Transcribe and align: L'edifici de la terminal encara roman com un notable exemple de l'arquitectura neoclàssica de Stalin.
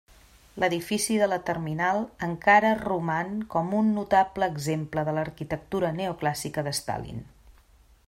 L'edifici 0.61 1.17
de 1.23 1.27
la 1.33 1.37
terminal 1.49 2.01
encara 2.29 2.73
roman 2.81 3.31
com 3.57 3.71
un 3.83 3.93
notable 4.01 4.51
exemple 4.55 5.07
de 5.11 5.17
l'arquitectura 5.19 5.97
neoclàssica 6.03 6.69
de 6.71 6.79
Stalin. 6.83 7.27